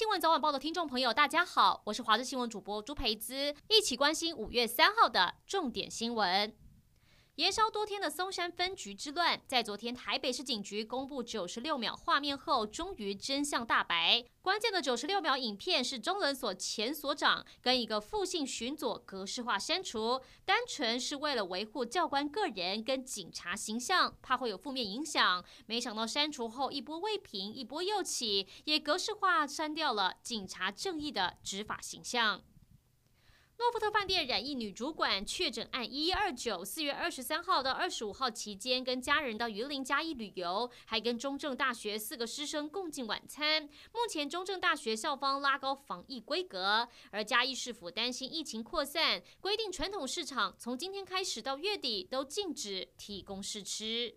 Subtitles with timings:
[0.00, 6.50] 新闻早晚报的听众朋友，大家好，我是华视新闻主播朱培姿，一起关心五月三号的重点新闻。
[7.40, 14.22] 延烧多天的松山分局之乱，在昨天台北市警局公布九十六秒画面后，终于真相大白。
[14.42, 25.42] 关键的九十六秒影片是中人所前所长跟一个副姓巡佐格式化删除，单纯是为了维护教官个人跟警察形象，怕会有负面影响。
[25.64, 32.42] 没想到删除后一波未平，一波又起，也格式化删掉了警察正义的执法形象。
[33.60, 43.68] 诺富特饭店染疫女主管确诊案一一二九，四月二十三号到二十五号期间，跟家人到云林嘉义旅游，还跟中正大学四个师生共进晚餐。
[43.92, 54.16] 目前中正大学校方拉高防疫规格，而嘉义市府担心疫情扩散，规定传统市场从今天开始到月底都禁止提供试吃。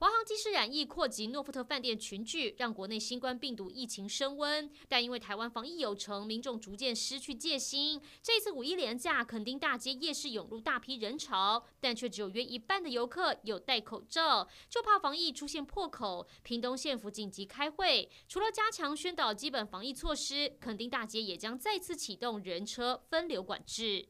[0.00, 4.70] 华航机师染疫扩及诺富特饭店群聚，让国内新冠病毒疫情升温。
[4.88, 8.00] 但因为台湾防疫有成，民众逐渐失去戒心。
[8.22, 16.28] 这次五一连假，垦丁大街夜市涌入大批人潮，但却只有约一半的游客有戴口罩，就怕防疫出现破口。
[16.44, 24.06] 屏东县府紧急开会，除了加强宣导基本防疫措施，垦丁大街也将再次启动人车分流管制。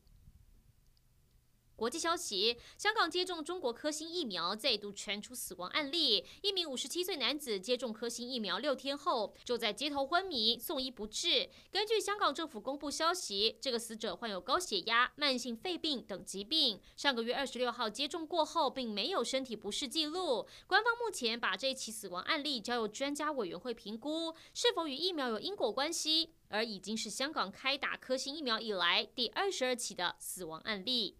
[1.79, 11.49] 国际消息：香港接种中国科兴疫苗再度传出死亡案例，一名五十七岁男子接种科兴疫苗六天后就在街头昏迷，送医不治。
[11.71, 20.49] 根据香港政府公布消息，这个死者患有高血压、慢性肺病等疾病，上个月二十六号接种过后并没有身体不适记录。
[20.67, 31.17] 官方目前把这起死亡案例交由专家委员会评估，是否与疫苗有因果关系，而已经是香港开打科兴疫苗以来第二十二起的死亡案例。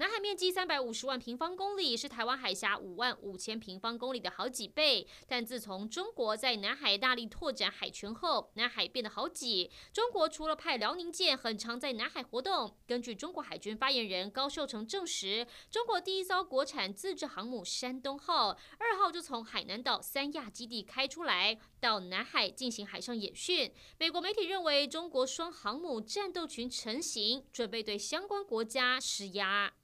[0.00, 5.06] 南海面积三百五十万平方公里，是台湾海峡五万五千平方公里的好几倍。
[5.28, 9.70] 但自从中国在南海大力拓展海权后，南海变得好挤。
[9.92, 23.70] 中国除了派辽宁舰很常在南海活动，根据中国海军发言人高秀成证实，中国第一艘国产自制航母山东号二号就从海南岛三亚基地开出来，到南海进行海上演训。
[23.98, 29.74] 美国媒体认为，中国双航母战斗群成型，准备对相关国家施压。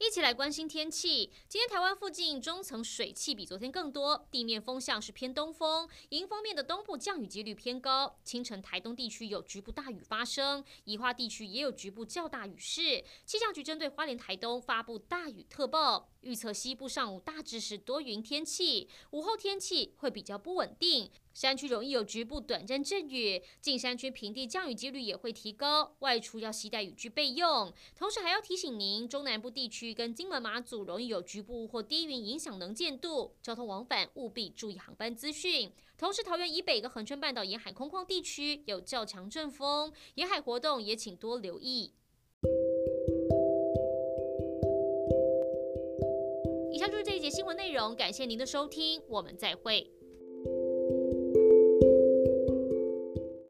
[0.00, 1.28] 一起来关心天气。
[1.48, 8.16] 今天台湾附近中层水汽比昨天更多，地面风向是偏东风，迎风面的东部降雨几率偏高。
[8.22, 13.04] 清晨台东地区有局部大雨发生，宜花地区也有局部较大雨势。
[13.26, 16.08] 气象局针对花莲、台东发布大雨特报。
[16.20, 27.72] 预测西部上午大致是多云天气，午后天气会比较不稳定，山区容易有局部短暂阵雨，近山区平地降雨几率也会提高，外出要携带雨具备用。
[27.94, 35.70] 同时还要提醒您，中南部地区跟金门马祖容易有局部或低云影响能见度，交通往返务必注意航班资讯。
[35.96, 41.92] 同时，桃园以北跟恒春半岛沿海空旷地区有较强阵风，沿海活动也请多留意。
[46.72, 49.88] 以上就是这一节新闻内容，感谢您的收听，我们再会。